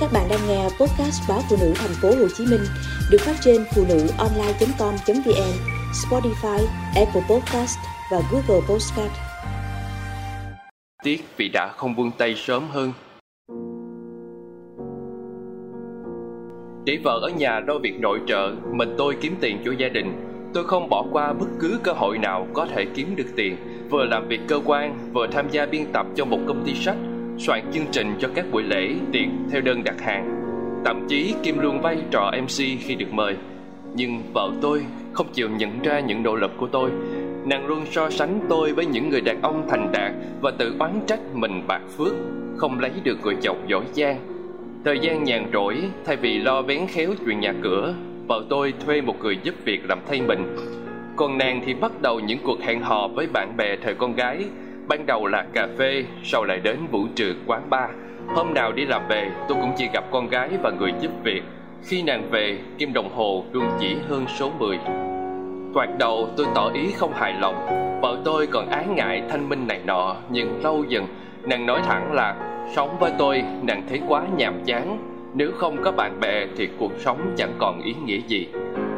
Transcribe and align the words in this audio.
Các 0.00 0.12
bạn 0.12 0.26
đang 0.30 0.40
nghe 0.48 0.64
podcast 0.64 1.28
báo 1.28 1.40
phụ 1.50 1.56
nữ 1.60 1.72
thành 1.76 1.90
phố 2.02 2.08
Hồ 2.08 2.28
Chí 2.34 2.44
Minh 2.50 2.60
được 3.10 3.20
phát 3.20 3.36
trên 3.40 3.64
phụ 3.74 3.84
nữ 3.88 4.06
online.com.vn, 4.18 5.52
Spotify, 5.92 6.66
Apple 6.96 7.22
Podcast 7.30 7.78
và 8.10 8.22
Google 8.32 8.66
Podcast. 8.68 9.12
Tiếc 11.02 11.24
vì 11.36 11.48
đã 11.48 11.68
không 11.76 11.96
buông 11.96 12.10
tay 12.18 12.34
sớm 12.36 12.68
hơn. 12.70 12.92
Để 16.84 16.98
vợ 17.04 17.18
ở 17.22 17.28
nhà 17.28 17.60
lo 17.60 17.78
việc 17.78 18.00
nội 18.00 18.20
trợ, 18.26 18.54
mình 18.72 18.94
tôi 18.98 19.16
kiếm 19.20 19.36
tiền 19.40 19.62
cho 19.64 19.72
gia 19.78 19.88
đình. 19.88 20.12
Tôi 20.54 20.64
không 20.64 20.88
bỏ 20.88 21.04
qua 21.12 21.32
bất 21.32 21.48
cứ 21.60 21.78
cơ 21.82 21.92
hội 21.92 22.18
nào 22.18 22.46
có 22.54 22.66
thể 22.74 22.86
kiếm 22.94 23.16
được 23.16 23.28
tiền, 23.36 23.56
vừa 23.90 24.04
làm 24.04 24.28
việc 24.28 24.40
cơ 24.48 24.60
quan, 24.64 25.10
vừa 25.12 25.26
tham 25.26 25.48
gia 25.50 25.66
biên 25.66 25.92
tập 25.92 26.06
cho 26.16 26.24
một 26.24 26.38
công 26.46 26.62
ty 26.66 26.74
sách 26.74 26.96
soạn 27.40 27.64
chương 27.72 27.86
trình 27.92 28.14
cho 28.20 28.28
các 28.34 28.46
buổi 28.52 28.62
lễ 28.62 28.94
tiệc 29.12 29.28
theo 29.50 29.60
đơn 29.60 29.84
đặt 29.84 30.00
hàng. 30.00 30.42
Thậm 30.84 31.06
chí 31.08 31.34
kim 31.42 31.58
luôn 31.58 31.80
vai 31.80 31.96
trò 32.10 32.32
mc 32.42 32.80
khi 32.80 32.94
được 32.94 33.12
mời. 33.12 33.36
Nhưng 33.94 34.22
vợ 34.32 34.50
tôi 34.62 34.84
không 35.12 35.26
chịu 35.32 35.48
nhận 35.48 35.82
ra 35.82 36.00
những 36.00 36.22
nỗ 36.22 36.36
lực 36.36 36.50
của 36.56 36.66
tôi. 36.66 36.90
Nàng 37.44 37.66
luôn 37.66 37.86
so 37.90 38.10
sánh 38.10 38.40
tôi 38.48 38.72
với 38.72 38.86
những 38.86 39.08
người 39.08 39.20
đàn 39.20 39.42
ông 39.42 39.66
thành 39.68 39.92
đạt 39.92 40.12
và 40.42 40.50
tự 40.50 40.74
oán 40.78 41.00
trách 41.06 41.20
mình 41.34 41.62
bạc 41.66 41.80
phước, 41.96 42.12
không 42.56 42.80
lấy 42.80 42.90
được 43.04 43.18
người 43.24 43.34
chồng 43.42 43.64
giỏi 43.68 43.84
giang. 43.92 44.18
Thời 44.84 44.98
gian 44.98 45.24
nhàn 45.24 45.50
rỗi, 45.52 45.76
thay 46.04 46.16
vì 46.16 46.38
lo 46.38 46.62
bén 46.62 46.86
khéo 46.86 47.10
chuyện 47.26 47.40
nhà 47.40 47.54
cửa, 47.62 47.94
vợ 48.28 48.44
tôi 48.50 48.74
thuê 48.86 49.00
một 49.00 49.16
người 49.20 49.38
giúp 49.42 49.54
việc 49.64 49.80
làm 49.88 49.98
thay 50.08 50.20
mình. 50.20 50.56
Còn 51.16 51.38
nàng 51.38 51.62
thì 51.66 51.74
bắt 51.74 51.92
đầu 52.02 52.20
những 52.20 52.38
cuộc 52.44 52.60
hẹn 52.60 52.80
hò 52.80 53.08
với 53.08 53.26
bạn 53.26 53.56
bè 53.56 53.76
thời 53.76 53.94
con 53.94 54.14
gái 54.14 54.44
Ban 54.90 55.06
đầu 55.06 55.26
là 55.26 55.44
cà 55.52 55.68
phê, 55.78 56.04
sau 56.24 56.44
lại 56.44 56.60
đến 56.62 56.76
vũ 56.90 57.06
trường 57.14 57.36
quán 57.46 57.70
bar. 57.70 57.90
Hôm 58.28 58.54
nào 58.54 58.72
đi 58.72 58.84
làm 58.84 59.08
về, 59.08 59.30
tôi 59.48 59.58
cũng 59.60 59.72
chỉ 59.76 59.88
gặp 59.92 60.04
con 60.10 60.28
gái 60.28 60.48
và 60.62 60.70
người 60.70 60.92
giúp 61.00 61.10
việc. 61.24 61.42
Khi 61.84 62.02
nàng 62.02 62.30
về, 62.30 62.58
kim 62.78 62.92
đồng 62.92 63.14
hồ 63.14 63.44
luôn 63.52 63.64
chỉ 63.80 63.96
hơn 64.08 64.24
số 64.28 64.50
10. 64.58 64.78
Thoạt 65.74 65.88
đầu 65.98 66.28
tôi 66.36 66.46
tỏ 66.54 66.70
ý 66.74 66.90
không 66.96 67.12
hài 67.12 67.34
lòng, 67.34 67.66
vợ 68.02 68.18
tôi 68.24 68.46
còn 68.46 68.68
ái 68.68 68.86
ngại 68.86 69.22
thanh 69.28 69.48
minh 69.48 69.66
này 69.66 69.80
nọ, 69.86 70.16
nhưng 70.30 70.62
lâu 70.62 70.84
dần 70.88 71.06
nàng 71.42 71.66
nói 71.66 71.80
thẳng 71.86 72.12
là 72.12 72.36
sống 72.74 72.96
với 73.00 73.12
tôi 73.18 73.42
nàng 73.62 73.82
thấy 73.88 74.00
quá 74.08 74.22
nhàm 74.36 74.54
chán, 74.64 74.98
nếu 75.34 75.50
không 75.56 75.82
có 75.82 75.92
bạn 75.92 76.20
bè 76.20 76.46
thì 76.56 76.68
cuộc 76.78 76.92
sống 76.98 77.34
chẳng 77.36 77.52
còn 77.58 77.82
ý 77.82 77.94
nghĩa 78.04 78.20
gì. 78.26 78.48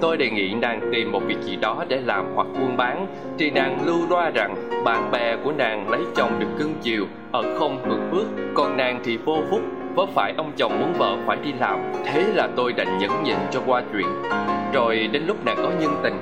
Tôi 0.00 0.16
đề 0.16 0.30
nghị 0.30 0.54
nàng 0.54 0.80
tìm 0.92 1.12
một 1.12 1.20
việc 1.26 1.40
gì 1.40 1.56
đó 1.56 1.84
để 1.88 2.00
làm 2.00 2.26
hoặc 2.34 2.46
buôn 2.58 2.76
bán. 2.76 3.06
Thì 3.38 3.50
nàng 3.50 3.86
lưu 3.86 3.98
loa 4.10 4.30
rằng 4.30 4.54
bạn 4.84 5.10
bè 5.10 5.36
của 5.44 5.52
nàng 5.52 5.90
lấy 5.90 6.00
chồng 6.16 6.40
được 6.40 6.46
cưng 6.58 6.74
chiều, 6.82 7.06
Ở 7.32 7.58
không 7.58 7.78
hưởng 7.84 8.08
phước. 8.10 8.26
Còn 8.54 8.76
nàng 8.76 9.00
thì 9.04 9.16
vô 9.16 9.38
phúc 9.50 9.60
vấp 9.94 10.08
phải 10.14 10.34
ông 10.36 10.52
chồng 10.56 10.80
muốn 10.80 10.92
vợ 10.98 11.16
phải 11.26 11.36
đi 11.44 11.52
làm. 11.60 11.78
Thế 12.04 12.24
là 12.34 12.48
tôi 12.56 12.72
đành 12.72 12.98
nhẫn 12.98 13.22
nhịn 13.24 13.36
cho 13.50 13.60
qua 13.66 13.82
chuyện. 13.92 14.06
Rồi 14.72 15.08
đến 15.12 15.22
lúc 15.26 15.44
nàng 15.44 15.56
có 15.56 15.70
nhân 15.80 15.96
tình, 16.02 16.14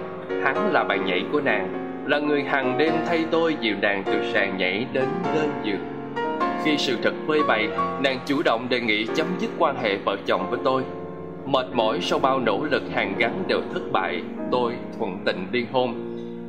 Hắn 0.44 0.72
là 0.72 0.84
bạn 0.84 1.06
nhảy 1.06 1.22
của 1.32 1.40
nàng, 1.40 1.68
Là 2.06 2.18
người 2.18 2.42
hàng 2.42 2.78
đêm 2.78 2.92
thay 3.06 3.24
tôi 3.30 3.56
dìu 3.60 3.76
nàng 3.82 4.02
từ 4.06 4.32
sàn 4.32 4.56
nhảy 4.58 4.86
đến 4.92 5.04
lên 5.34 5.50
giường. 5.64 5.86
Khi 6.64 6.76
sự 6.78 6.96
thật 7.02 7.14
phơi 7.28 7.40
bày, 7.48 7.68
Nàng 8.02 8.18
chủ 8.26 8.42
động 8.44 8.66
đề 8.68 8.80
nghị 8.80 9.06
chấm 9.14 9.26
dứt 9.38 9.50
quan 9.58 9.76
hệ 9.82 9.96
vợ 10.04 10.16
chồng 10.26 10.46
với 10.50 10.58
tôi. 10.64 10.82
Mệt 11.46 11.66
mỏi 11.72 11.98
sau 12.00 12.18
bao 12.18 12.40
nỗ 12.40 12.64
lực 12.70 12.82
hàng 12.92 13.14
gắn 13.18 13.42
đều 13.48 13.60
thất 13.74 13.82
bại, 13.92 14.22
Tôi 14.50 14.72
thuận 14.98 15.18
tình 15.24 15.46
ly 15.52 15.64
hôn. 15.72 15.94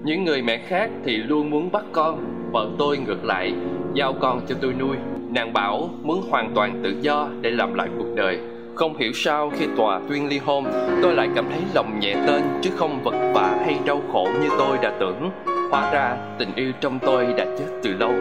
Những 0.03 0.23
người 0.23 0.41
mẹ 0.41 0.58
khác 0.58 0.89
thì 1.05 1.17
luôn 1.17 1.50
muốn 1.50 1.72
bắt 1.72 1.83
con, 1.91 2.25
Vợ 2.52 2.69
tôi 2.77 2.97
ngược 2.97 3.25
lại, 3.25 3.53
Giao 3.94 4.13
con 4.13 4.41
cho 4.47 4.55
tôi 4.61 4.73
nuôi. 4.80 4.97
Nàng 5.30 5.53
bảo 5.53 5.89
muốn 6.03 6.22
hoàn 6.30 6.52
toàn 6.55 6.81
tự 6.83 6.94
do 7.02 7.27
để 7.41 7.50
làm 7.50 7.73
lại 7.73 7.89
cuộc 7.97 8.16
đời. 8.16 8.39
Không 8.75 8.97
hiểu 8.97 9.11
sao 9.13 9.52
khi 9.58 9.66
tòa 9.77 10.02
tuyên 10.09 10.27
ly 10.27 10.39
hôn, 10.45 10.66
Tôi 11.02 11.16
lại 11.16 11.30
cảm 11.35 11.45
thấy 11.50 11.61
lòng 11.73 12.00
nhẹ 12.00 12.16
tên 12.28 12.41
Chứ 12.61 12.69
không 12.75 13.03
vật 13.03 13.31
vả 13.33 13.57
hay 13.66 13.80
đau 13.85 14.02
khổ 14.11 14.28
như 14.41 14.50
tôi 14.57 14.78
đã 14.81 14.97
tưởng. 15.00 15.29
Hóa 15.72 15.91
ra 15.94 16.18
tình 16.39 16.50
yêu 16.56 16.72
trong 16.81 17.00
tôi 17.00 17.25
đã 17.38 17.45
chết 17.45 17.66
từ 17.84 17.94
lâu. 17.94 18.12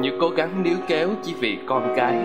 Những 0.00 0.18
cố 0.20 0.28
gắng 0.28 0.62
níu 0.62 0.76
kéo 0.88 1.08
chỉ 1.22 1.34
vì 1.40 1.58
con 1.66 1.94
cái. 1.96 2.18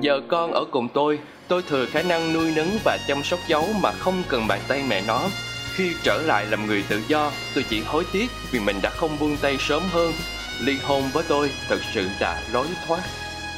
Giờ 0.00 0.20
con 0.28 0.52
ở 0.52 0.64
cùng 0.70 0.88
tôi 0.94 1.18
Tôi 1.48 1.62
thừa 1.62 1.86
khả 1.86 2.02
năng 2.02 2.32
nuôi 2.32 2.50
nấng 2.56 2.78
và 2.84 2.98
chăm 3.08 3.24
sóc 3.24 3.40
cháu 3.48 3.68
mà 3.80 3.92
không 3.92 4.22
cần 4.28 4.46
bàn 4.46 4.60
tay 4.68 4.82
mẹ 4.88 5.02
nó. 5.06 5.28
Khi 5.74 5.92
trở 6.02 6.22
lại 6.26 6.46
làm 6.46 6.66
người 6.66 6.84
tự 6.88 7.02
do, 7.08 7.32
tôi 7.54 7.64
chỉ 7.68 7.82
hối 7.86 8.04
tiếc 8.12 8.26
vì 8.50 8.60
mình 8.60 8.76
đã 8.82 8.90
không 8.90 9.18
buông 9.20 9.36
tay 9.36 9.56
sớm 9.60 9.82
hơn. 9.90 10.12
Ly 10.60 10.78
hôn 10.82 11.10
với 11.12 11.24
tôi 11.28 11.50
thật 11.68 11.78
sự 11.94 12.08
đã 12.20 12.42
lối 12.52 12.66
thoát. 12.86 13.02